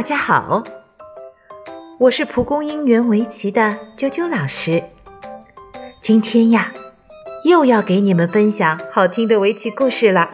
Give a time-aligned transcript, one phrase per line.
[0.00, 0.64] 大家好，
[1.98, 4.82] 我是蒲公英园围棋的啾啾老师。
[6.00, 6.72] 今天呀，
[7.44, 10.30] 又要给你们分享好听的围棋故事了。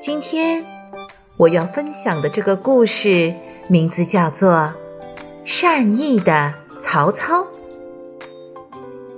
[0.00, 0.64] 今天
[1.36, 3.34] 我要分享的这个故事
[3.68, 4.52] 名字叫做
[5.44, 7.42] 《善意的曹操》。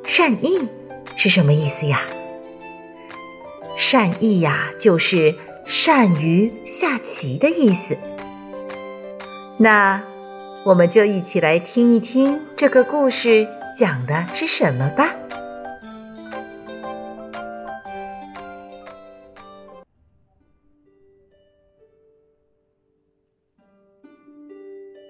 [0.04, 0.68] 善意
[1.14, 2.00] 是什么意思呀？
[3.76, 5.32] 善意呀，就是
[5.64, 7.96] 善于下棋的意思。
[9.58, 10.02] 那
[10.64, 13.48] 我们就一起来听一听这个故事
[13.78, 15.14] 讲的是什么吧。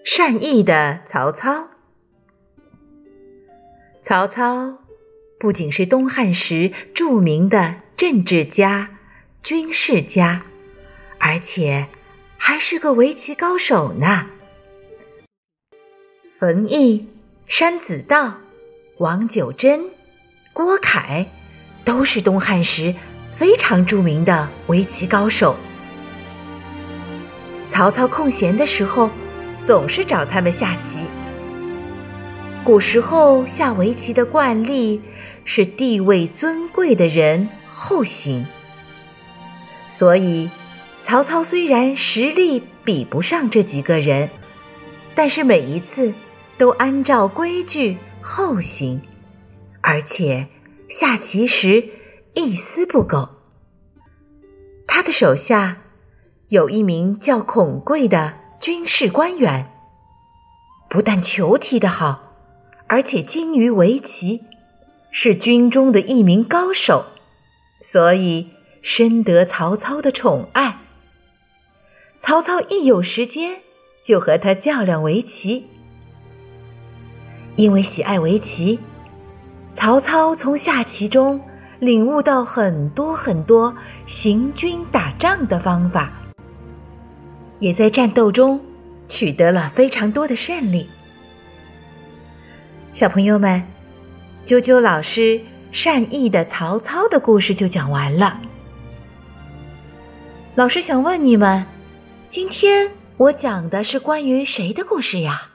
[0.04, 1.68] 善意的曹操，
[4.02, 4.78] 曹操
[5.38, 8.98] 不仅是东汉时著名的政治家、
[9.42, 10.42] 军事家，
[11.18, 11.88] 而且
[12.38, 14.30] 还是个围棋高手呢。
[16.46, 17.08] 冯异、
[17.48, 18.34] 山子道、
[18.98, 19.80] 王九真、
[20.52, 21.26] 郭凯，
[21.84, 22.94] 都是东汉时
[23.32, 25.56] 非常著名的围棋高手。
[27.68, 29.10] 曹操空闲的时候，
[29.64, 31.00] 总是找他们下棋。
[32.62, 35.02] 古时候下围棋的惯例
[35.44, 38.46] 是地位尊贵的人后行，
[39.88, 40.48] 所以
[41.00, 44.30] 曹操虽然实力比不上这几个人，
[45.16, 46.14] 但是每一次。
[46.58, 49.00] 都按照规矩后行，
[49.82, 50.48] 而且
[50.88, 51.88] 下棋时
[52.34, 53.28] 一丝不苟。
[54.86, 55.78] 他的手下
[56.48, 59.70] 有一名叫孔贵的军事官员，
[60.88, 62.32] 不但球踢得好，
[62.86, 64.42] 而且精于围棋，
[65.10, 67.06] 是军中的一名高手，
[67.84, 70.78] 所以深得曹操的宠爱。
[72.18, 73.60] 曹操一有时间，
[74.02, 75.68] 就和他较量围棋。
[77.56, 78.78] 因为喜爱围棋，
[79.72, 81.40] 曹操从下棋中
[81.78, 83.74] 领悟到很多很多
[84.06, 86.12] 行军打仗的方法，
[87.58, 88.60] 也在战斗中
[89.08, 90.86] 取得了非常多的胜利。
[92.92, 93.62] 小朋友们，
[94.44, 95.40] 啾啾老师
[95.72, 98.40] 善意的曹操的故事就讲完了。
[100.54, 101.64] 老师想问你们，
[102.28, 105.48] 今天我讲的是关于谁的故事呀？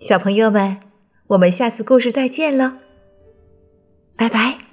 [0.00, 0.78] 小朋友们，
[1.28, 2.78] 我们下次故事再见了，
[4.16, 4.63] 拜拜。